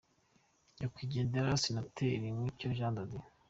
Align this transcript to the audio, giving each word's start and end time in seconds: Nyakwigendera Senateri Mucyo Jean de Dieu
Nyakwigendera 0.77 1.59
Senateri 1.63 2.27
Mucyo 2.37 2.67
Jean 2.77 2.93
de 2.95 3.03
Dieu 3.09 3.23